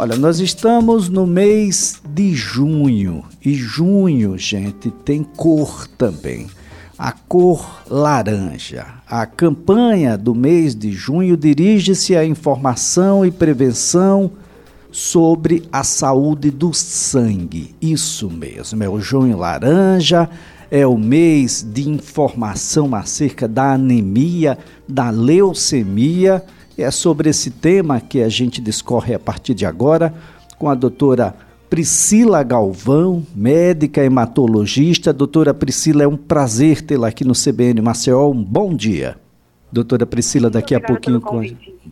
[0.00, 6.46] Olha, nós estamos no mês de junho e junho, gente, tem cor também.
[6.96, 8.86] A cor laranja.
[9.08, 14.30] A campanha do mês de junho dirige-se à informação e prevenção
[14.92, 17.74] sobre a saúde do sangue.
[17.82, 20.30] Isso mesmo, é o junho laranja,
[20.70, 24.56] é o mês de informação acerca da anemia,
[24.88, 26.44] da leucemia
[26.82, 30.14] é sobre esse tema que a gente discorre a partir de agora
[30.58, 31.34] com a doutora
[31.68, 35.12] Priscila Galvão, médica hematologista.
[35.12, 38.30] Doutora Priscila, é um prazer tê-la aqui no CBN Maceió.
[38.30, 39.16] Um bom dia.
[39.70, 41.20] Doutora Priscila, daqui a pouquinho.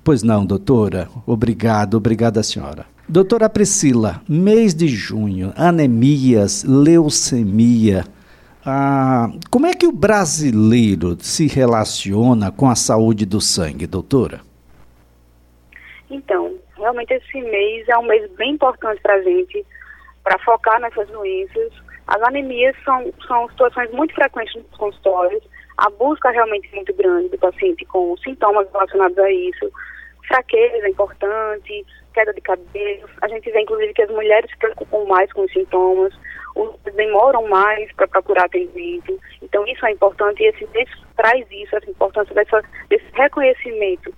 [0.02, 1.08] Pois não, doutora.
[1.26, 2.86] Obrigado, obrigada, senhora.
[3.08, 8.04] Doutora Priscila, mês de junho, anemias, leucemia.
[8.64, 14.45] Ah, como é que o brasileiro se relaciona com a saúde do sangue, doutora?
[16.10, 19.64] Então, realmente esse mês é um mês bem importante para a gente,
[20.22, 21.72] para focar nessas doenças.
[22.06, 25.42] As anemias são, são situações muito frequentes nos consultórios,
[25.78, 29.70] a busca realmente é muito grande do paciente com sintomas relacionados a isso,
[30.26, 33.08] fraqueza é importante, queda de cabelo.
[33.20, 36.14] A gente vê, inclusive, que as mulheres se preocupam mais com os sintomas,
[36.54, 39.18] os demoram mais para procurar atendimento.
[39.42, 44.14] Então, isso é importante e esse mês traz isso, essa importância dessa, desse reconhecimento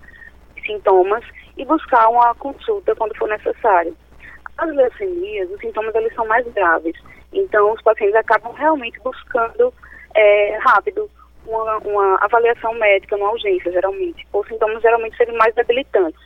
[0.69, 1.25] sintomas
[1.57, 3.97] e buscar uma consulta quando for necessário.
[4.59, 6.95] As leucemias, os sintomas eles são mais graves,
[7.33, 9.73] então os pacientes acabam realmente buscando
[10.15, 11.11] é, rápido
[11.47, 16.21] uma, uma, avaliação médica uma urgência, geralmente, por sintomas geralmente serem mais debilitantes,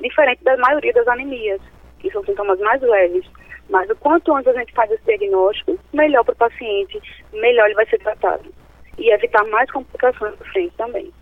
[0.00, 1.60] diferente da maioria das anemias,
[1.98, 3.26] que são sintomas mais leves.
[3.68, 7.00] Mas o quanto antes a gente faz esse diagnóstico, melhor para o paciente,
[7.32, 8.52] melhor ele vai ser tratado.
[8.98, 11.12] E evitar mais complicações na frente também.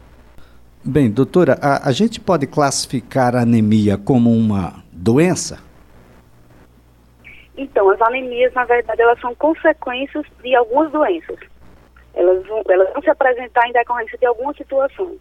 [0.85, 5.59] Bem, doutora, a, a gente pode classificar a anemia como uma doença?
[7.57, 11.39] Então, as anemias, na verdade, elas são consequências de algumas doenças.
[12.15, 15.17] Elas vão, elas vão se apresentar em decorrência de alguma situação.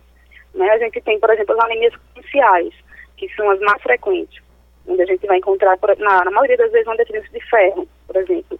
[0.53, 0.69] Né?
[0.69, 2.73] A gente tem, por exemplo, as anemias iniciais,
[3.17, 4.39] que são as mais frequentes,
[4.87, 8.15] onde a gente vai encontrar, na, na maioria das vezes, uma deficiência de ferro, por
[8.17, 8.59] exemplo.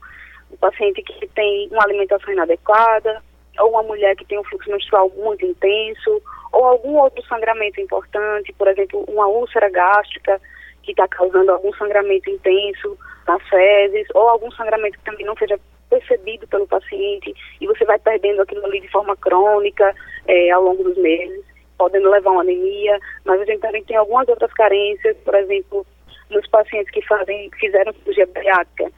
[0.50, 3.22] O paciente que tem uma alimentação inadequada,
[3.59, 8.53] ou uma mulher que tem um fluxo menstrual muito intenso, ou algum outro sangramento importante,
[8.53, 10.40] por exemplo, uma úlcera gástrica
[10.84, 12.97] que está causando algum sangramento intenso
[13.28, 15.59] nas fezes, ou algum sangramento que também não seja
[15.90, 19.95] percebido pelo paciente e você vai perdendo aquilo ali de forma crônica
[20.28, 21.44] é, ao longo dos meses,
[21.78, 25.85] podendo levar uma anemia, mas a gente também tem algumas outras carências, por exemplo,
[26.29, 28.91] nos pacientes que fazem, fizeram cirurgia bariátrica,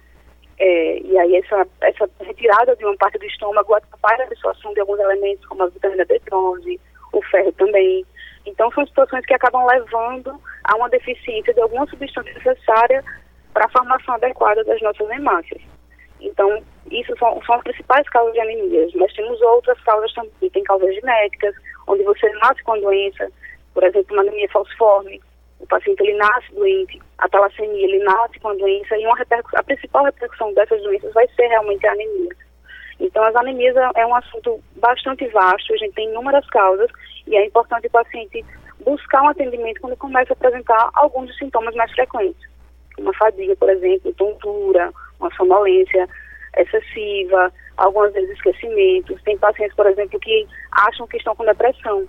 [0.60, 4.82] é, e aí essa, essa retirada de uma parte do estômago atrapalha a absorção de
[4.82, 6.80] alguns elementos, como a vitamina B12,
[7.14, 8.06] o ferro também.
[8.46, 13.04] Então, são situações que acabam levando a uma deficiência de alguma substância necessária
[13.54, 15.62] para a formação adequada das nossas hemácias.
[16.20, 18.94] Então, isso são, são as principais causas de anemias.
[18.96, 21.56] Nós temos outras causas também, tem causas genéticas,
[21.88, 23.32] onde você nasce com a doença,
[23.74, 25.22] por exemplo, uma anemia falciforme,
[25.60, 29.18] o paciente ele nasce doente, a talassemia, ele nasce com a doença, e uma
[29.56, 32.36] a principal repercussão dessas doenças vai ser realmente a anemia.
[33.00, 36.90] Então, as anemias é, é um assunto bastante vasto, a gente tem inúmeras causas
[37.28, 38.44] e é importante o paciente
[38.84, 42.42] buscar um atendimento quando começa a apresentar alguns dos sintomas mais frequentes,
[42.96, 46.08] como a fadiga, por exemplo, tontura, uma sonolência
[46.58, 49.22] excessiva, algumas vezes esquecimentos.
[49.24, 52.08] Tem pacientes, por exemplo, que acham que estão com depressão,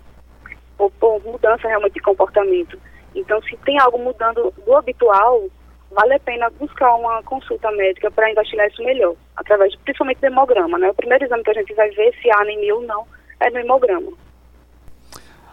[0.79, 2.79] ou por mudança realmente de comportamento.
[3.15, 5.45] Então, se tem algo mudando do habitual,
[5.91, 10.27] vale a pena buscar uma consulta médica para investigar isso melhor, através de, principalmente do
[10.27, 10.91] hemograma, né?
[10.91, 13.05] O primeiro exame que a gente vai ver se há anemia ou não
[13.41, 14.13] é no hemograma.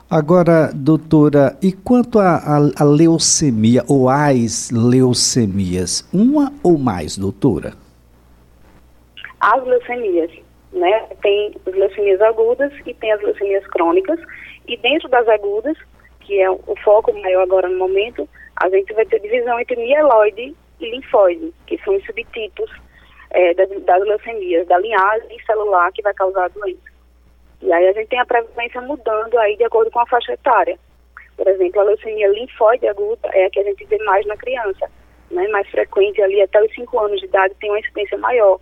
[0.09, 7.73] Agora, doutora, e quanto à leucemia ou às leucemias, uma ou mais, doutora?
[9.41, 10.31] As leucemias,
[10.71, 11.07] né?
[11.21, 14.19] Tem as leucemias agudas e tem as leucemias crônicas,
[14.67, 15.77] e dentro das agudas,
[16.27, 18.27] que é o foco maior agora no momento,
[18.57, 22.69] a gente vai ter divisão entre mieloide e linfóide, que são os subtipos
[23.31, 26.91] é, das, das leucemias, da linhagem celular que vai causar a doença.
[27.61, 30.77] E aí a gente tem a prevalência mudando aí de acordo com a faixa etária.
[31.37, 34.91] Por exemplo, a leucemia linfóide aguda é a que a gente vê mais na criança,
[35.31, 38.59] né, mais frequente ali até os 5 anos de idade tem uma incidência maior.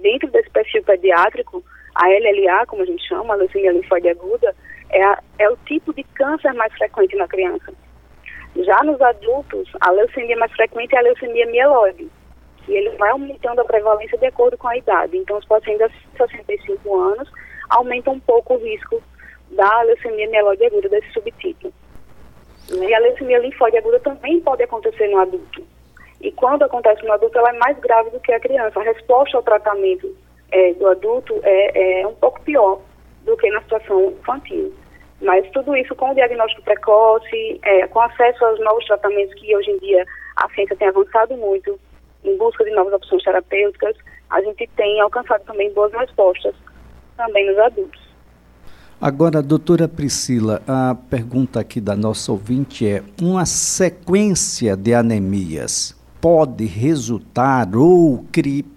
[0.00, 1.62] Dentro desse perfil pediátrico,
[1.94, 4.54] a LLA, como a gente chama, a leucemia linfóide aguda,
[4.90, 7.72] é, a, é o tipo de câncer mais frequente na criança.
[8.56, 12.08] Já nos adultos, a leucemia mais frequente é a leucemia mieloide,
[12.64, 15.16] que ele vai aumentando a prevalência de acordo com a idade.
[15.16, 17.30] Então, os pacientes de 65 anos
[17.68, 19.02] aumentam um pouco o risco
[19.50, 21.72] da leucemia mieloide aguda, desse subtipo.
[22.70, 25.62] E a leucemia linfóide aguda também pode acontecer no adulto.
[26.20, 28.80] E quando acontece no adulto, ela é mais grave do que a criança.
[28.80, 30.16] A resposta ao tratamento
[30.50, 32.80] é, do adulto é, é um pouco pior
[33.26, 34.72] do que na situação infantil.
[35.20, 39.70] Mas tudo isso com o diagnóstico precoce, é, com acesso aos novos tratamentos que hoje
[39.70, 40.04] em dia
[40.36, 41.78] a ciência tem avançado muito,
[42.24, 43.96] em busca de novas opções terapêuticas,
[44.30, 46.54] a gente tem alcançado também boas respostas
[47.16, 48.06] também nos adultos.
[49.00, 56.64] Agora, doutora Priscila, a pergunta aqui da nossa ouvinte é: uma sequência de anemias pode
[56.64, 58.24] resultar ou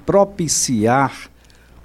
[0.06, 1.29] propiciar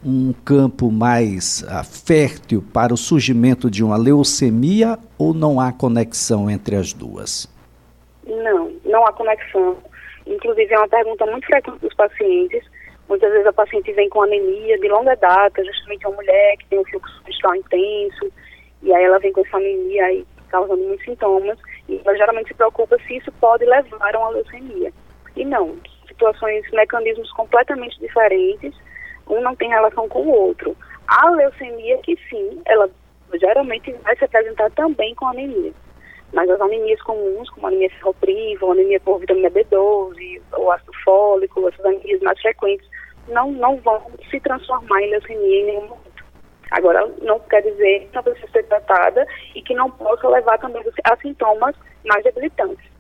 [0.05, 6.51] um campo mais uh, fértil para o surgimento de uma leucemia ou não há conexão
[6.51, 7.49] entre as duas?
[8.27, 9.77] Não, não há conexão.
[10.27, 12.63] Inclusive, é uma pergunta muito frequente dos pacientes.
[13.09, 16.79] Muitas vezes a paciente vem com anemia de longa data, justamente uma mulher que tem
[16.79, 18.33] um fluxo menstrual intenso,
[18.83, 21.59] e aí ela vem com essa anemia aí causando muitos sintomas,
[21.89, 24.93] e ela geralmente se preocupa se isso pode levar a uma leucemia.
[25.37, 25.77] E não,
[26.07, 28.75] situações, mecanismos completamente diferentes,
[29.29, 30.77] um não tem relação com o outro.
[31.07, 32.89] A leucemia, que sim, ela
[33.35, 35.73] geralmente vai se apresentar também com anemia.
[36.33, 41.85] Mas as anemias comuns, como anemia ferropriva, anemia por vitamina B12, ou ácido fólico, essas
[41.85, 42.89] anemias mais frequentes,
[43.29, 46.25] não, não vão se transformar em leucemia em nenhum momento.
[46.71, 50.83] Agora, não quer dizer que não precisa ser tratada e que não possa levar também
[51.05, 52.91] a sintomas mais debilitantes.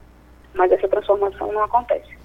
[0.54, 2.16] Mas essa transformação não acontece.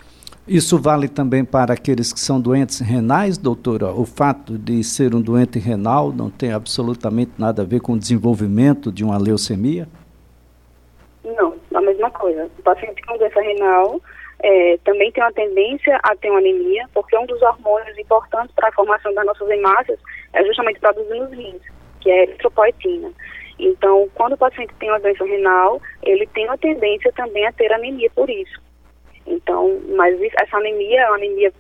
[0.50, 3.92] Isso vale também para aqueles que são doentes renais, doutora?
[3.92, 8.00] O fato de ser um doente renal não tem absolutamente nada a ver com o
[8.00, 9.88] desenvolvimento de uma leucemia?
[11.24, 12.50] Não, a mesma coisa.
[12.58, 14.02] O paciente com doença renal
[14.42, 18.70] é, também tem uma tendência a ter uma anemia, porque um dos hormônios importantes para
[18.70, 20.00] a formação das nossas hemácias
[20.34, 21.62] é justamente produzido nos rins,
[22.02, 23.12] que é a eritropoetina.
[23.60, 27.72] Então, quando o paciente tem uma doença renal, ele tem uma tendência também a ter
[27.72, 28.60] anemia por isso.
[29.30, 31.54] Então, mas essa anemia é uma anemia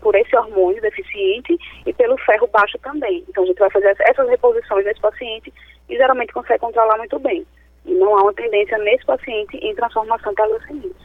[0.00, 3.24] por esse hormônio deficiente e pelo ferro baixo também.
[3.28, 5.52] Então, a gente vai fazer essas reposições nesse paciente
[5.88, 7.44] e geralmente consegue controlar muito bem.
[7.84, 10.96] E não há uma tendência nesse paciente em transformação para leucemias.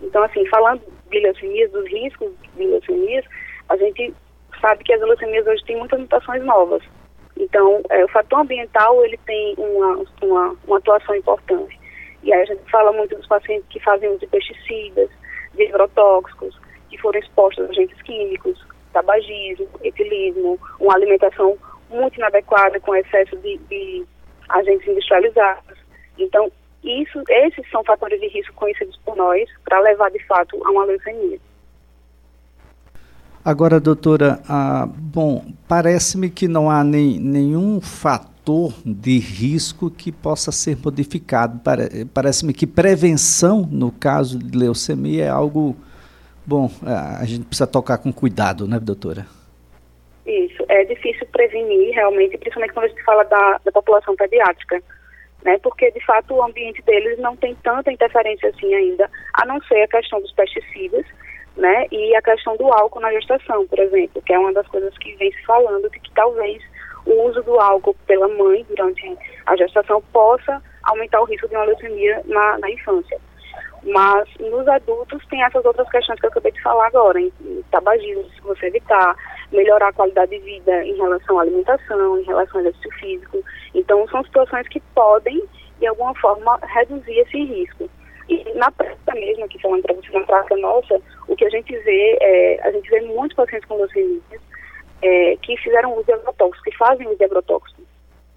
[0.00, 3.24] Então, assim, falando de leucemias, dos riscos de leucemias,
[3.68, 4.14] a gente
[4.60, 6.82] sabe que as leucemias hoje têm muitas mutações novas.
[7.36, 11.78] Então, é, o fator ambiental, ele tem uma, uma, uma atuação importante.
[12.22, 15.08] E aí a gente fala muito dos pacientes que fazem uso de pesticidas,
[15.58, 16.58] de agrotóxicos,
[16.88, 21.56] que foram expostos a agentes químicos, tabagismo, etilismo, uma alimentação
[21.90, 24.04] muito inadequada com excesso de, de
[24.48, 25.78] agentes industrializados.
[26.18, 26.50] Então,
[26.82, 30.84] isso, esses são fatores de risco conhecidos por nós para levar de fato a uma
[30.84, 31.38] leucemia.
[33.44, 38.37] Agora, doutora, ah, bom, parece-me que não há nem, nenhum fator
[38.84, 41.60] de risco que possa ser modificado.
[42.12, 45.76] Parece-me que prevenção, no caso de leucemia, é algo.
[46.46, 46.70] Bom,
[47.20, 49.26] a gente precisa tocar com cuidado, né, doutora?
[50.26, 54.82] Isso, é difícil prevenir realmente, principalmente quando a gente fala da, da população pediátrica
[55.44, 55.58] né?
[55.62, 59.82] Porque de fato o ambiente deles não tem tanta interferência assim ainda, a não ser
[59.82, 61.04] a questão dos pesticidas,
[61.56, 61.86] né?
[61.90, 65.14] E a questão do álcool na gestação, por exemplo, que é uma das coisas que
[65.16, 66.62] vem se falando de que talvez
[67.08, 69.16] o uso do álcool pela mãe durante
[69.46, 73.18] a gestação possa aumentar o risco de uma leucemia na, na infância.
[73.84, 77.62] Mas nos adultos tem essas outras questões que eu acabei de falar agora, em, em
[77.70, 79.16] tabagismo, se você evitar,
[79.52, 83.42] melhorar a qualidade de vida em relação à alimentação, em relação ao exercício físico.
[83.74, 85.42] Então, são situações que podem,
[85.78, 87.88] de alguma forma, reduzir esse risco.
[88.28, 91.74] E na prática mesmo, aqui falando para você, na prática nossa, o que a gente
[91.78, 94.47] vê, é, a gente vê muitos pacientes com leucemias
[95.02, 97.84] é, que fizeram uso de agrotóxicos, que fazem uso de agrotóxicos.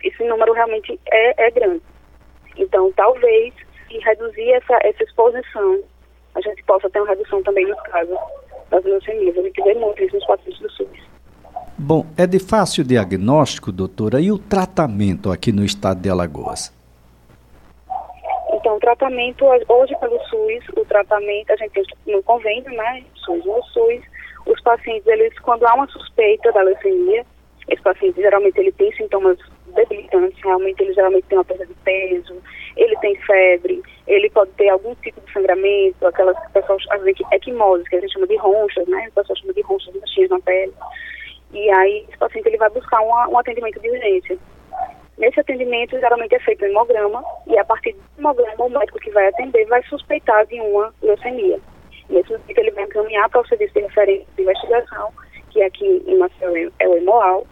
[0.04, 1.82] Esse número realmente é, é grande.
[2.58, 3.54] Então, talvez,
[3.88, 5.80] se reduzir essa, essa exposição,
[6.36, 8.18] a gente possa ter uma redução também nos casos
[8.70, 9.38] das leucemias.
[9.38, 11.12] A gente vê muito isso nos pacientes do SUS.
[11.78, 16.72] Bom, é de fácil diagnóstico, doutora, e o tratamento aqui no estado de Alagoas?
[18.54, 21.72] Então, o tratamento, hoje pelo SUS, o tratamento, a gente
[22.06, 24.02] tem no convênio, né, SUS no SUS,
[24.52, 27.26] os pacientes, eles, quando há uma suspeita da leucemia,
[27.68, 32.36] esse paciente geralmente ele tem sintomas debilitantes, realmente ele geralmente tem uma perda de peso,
[32.76, 37.88] ele tem febre, ele pode ter algum tipo de sangramento, aquelas pessoas, às vezes, equimoses,
[37.88, 40.74] que a gente chama de ronchas, né, o pessoal chama de ronchas, manchinhas na pele.
[41.54, 44.38] E aí, esse paciente ele vai buscar uma, um atendimento de urgência.
[45.18, 49.12] Nesse atendimento, geralmente é feito um hemograma, e a partir do hemograma, o médico que
[49.12, 51.60] vai atender vai suspeitar de uma leucemia.
[52.12, 55.12] Nesse momento, ele vai encaminhar para o serviço de referência de investigação,
[55.50, 57.48] que aqui em Maceió é o HEMOAL,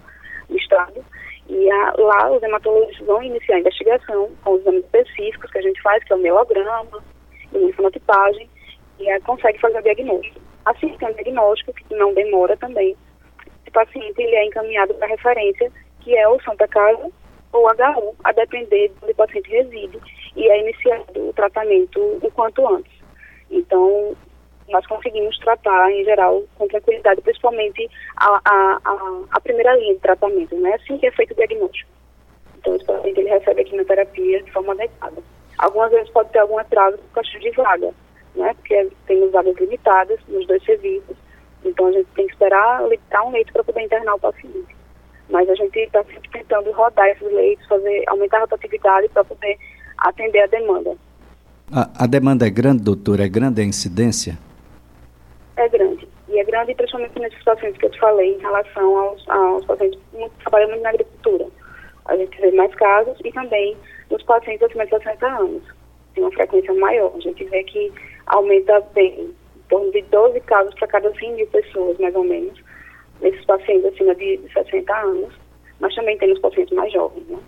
[0.50, 1.06] do Estado,
[1.48, 5.62] e a, lá os hematologistas vão iniciar a investigação com os exames específicos que a
[5.62, 7.04] gente faz, que é o mielograma,
[7.54, 8.50] imunofenotipagem,
[9.00, 10.42] e a, consegue fazer o diagnóstico.
[10.66, 12.98] Assim, tem um diagnóstico que não demora também.
[13.62, 17.10] Esse paciente ele é encaminhado para referência, que é o Santa Casa
[17.54, 19.98] ou HU, a depender do onde o paciente reside,
[20.36, 22.94] e é iniciado o tratamento o quanto antes.
[23.50, 24.16] Então,
[24.70, 30.00] nós conseguimos tratar, em geral, com tranquilidade, principalmente a, a, a, a primeira linha de
[30.00, 30.74] tratamento, né?
[30.76, 31.90] Assim que é feito o diagnóstico.
[32.58, 35.22] Então, esse paciente ele recebe a quimioterapia de forma adequada.
[35.58, 37.92] Algumas vezes pode ter algum atraso por causa de vaga,
[38.36, 38.54] né?
[38.54, 41.18] Porque temos vagas limitadas nos dois serviços.
[41.64, 44.76] Então, a gente tem que esperar limitar um leito para poder internar o paciente.
[45.30, 49.58] Mas a gente está sempre tentando rodar esses leitos, fazer, aumentar a rotatividade para poder
[49.98, 50.96] atender a demanda.
[51.72, 53.20] A, a demanda é grande, doutor?
[53.20, 54.38] É grande a incidência?
[55.62, 56.08] É grande.
[56.28, 60.00] E é grande principalmente nesses pacientes que eu te falei em relação aos, aos pacientes
[60.12, 61.48] que trabalham muito na agricultura.
[62.06, 63.78] A gente vê mais casos e também
[64.10, 65.64] nos pacientes acima de 60 anos.
[66.14, 67.14] Tem uma frequência maior.
[67.16, 67.92] A gente vê que
[68.28, 72.60] aumenta bem, em torno de 12 casos para cada 100 mil pessoas, mais ou menos,
[73.22, 75.34] nesses pacientes acima de, de 60 anos.
[75.80, 77.40] Mas também tem os pacientes mais jovens, né?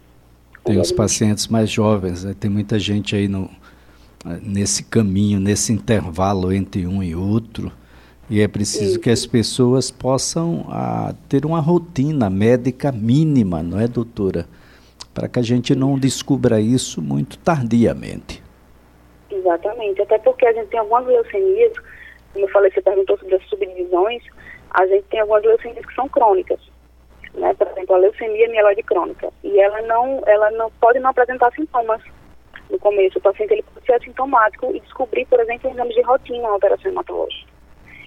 [0.63, 2.35] Tem os pacientes mais jovens, né?
[2.39, 3.49] tem muita gente aí no,
[4.43, 7.71] nesse caminho, nesse intervalo entre um e outro.
[8.31, 13.89] E é preciso que as pessoas possam ah, ter uma rotina médica mínima, não é,
[13.89, 14.45] doutora?
[15.13, 18.41] Para que a gente não descubra isso muito tardiamente.
[19.29, 21.73] Exatamente, até porque a gente tem algumas leucemias,
[22.31, 24.23] como eu falei, você perguntou sobre as subdivisões,
[24.69, 26.61] a gente tem algumas leucemias que são crônicas.
[27.33, 27.53] Né?
[27.53, 29.27] Por exemplo, a leucemia mieloide crônica.
[29.43, 32.01] E ela não, ela não pode não apresentar sintomas
[32.69, 33.17] no começo.
[33.17, 36.89] O paciente ele pode ser assintomático e descobrir, por exemplo, exames de rotina uma alteração
[36.89, 37.50] hematológica.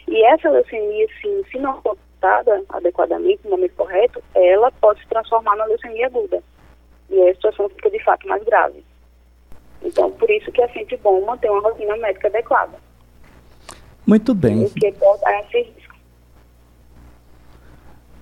[0.08, 5.08] E essa leucemia, sim, se não for tratada adequadamente, no momento correto, ela pode se
[5.08, 6.42] transformar na leucemia aguda.
[7.10, 8.82] E aí a situação fica de fato mais grave.
[9.82, 12.72] Então, por isso que é sempre bom manter uma rotina médica adequada.
[14.06, 14.68] Muito bem.
[14.68, 15.94] Porque pode esse risco.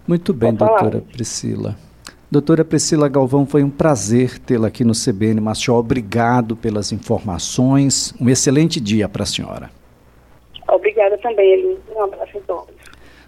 [0.06, 1.00] Muito bem, pode doutora.
[1.12, 1.76] Priscila.
[2.30, 5.78] Doutora Priscila Galvão, foi um prazer tê-la aqui no CBN Machó.
[5.78, 8.14] Obrigado pelas informações.
[8.20, 9.70] Um excelente dia para a senhora.
[10.72, 11.78] Obrigada também, Eli.
[11.94, 12.74] Um abraço a todos.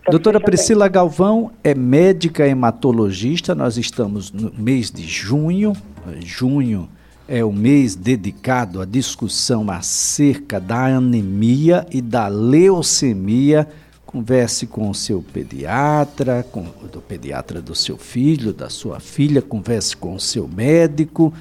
[0.09, 3.55] Doutora Priscila Galvão é médica hematologista.
[3.55, 5.75] Nós estamos no mês de junho.
[6.21, 6.89] Junho
[7.29, 13.69] é o mês dedicado à discussão acerca da anemia e da leucemia.
[14.07, 19.97] Converse com o seu pediatra, com o pediatra do seu filho, da sua filha, converse
[19.97, 21.33] com o seu médico,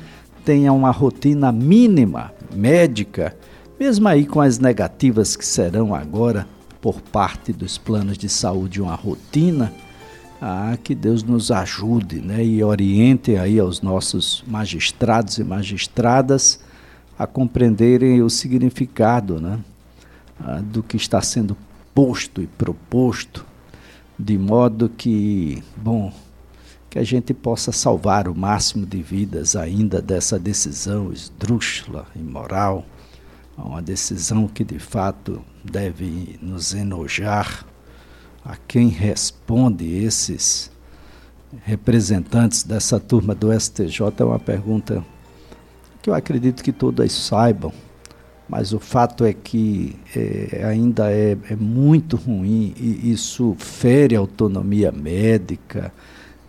[0.43, 3.35] tenha uma rotina mínima médica
[3.83, 6.47] mesmo aí com as negativas que serão agora
[6.79, 9.73] por parte dos planos de saúde uma rotina,
[10.41, 16.61] ah, que Deus nos ajude né, e oriente aí aos nossos magistrados e magistradas
[17.19, 19.59] a compreenderem o significado né,
[20.39, 21.57] ah, do que está sendo
[21.93, 23.45] posto e proposto,
[24.17, 26.09] de modo que, bom,
[26.89, 32.85] que a gente possa salvar o máximo de vidas ainda dessa decisão esdrúxula, imoral,
[33.57, 37.65] uma decisão que de fato deve nos enojar
[38.43, 40.71] a quem responde esses
[41.63, 45.03] representantes dessa turma do STJ é uma pergunta
[46.01, 47.71] que eu acredito que todas saibam,
[48.49, 54.19] mas o fato é que é, ainda é, é, muito ruim e isso fere a
[54.19, 55.93] autonomia médica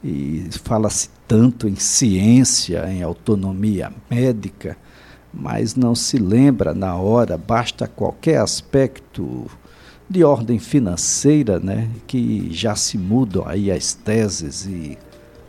[0.02, 4.76] e fala-se tanto em ciência, em autonomia médica,
[5.36, 9.50] mas não se lembra na hora, basta qualquer aspecto
[10.08, 14.96] de ordem financeira, né, que já se mudam aí as teses e,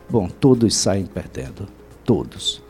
[0.10, 1.68] bom, todos saem perdendo,
[2.04, 2.65] todos.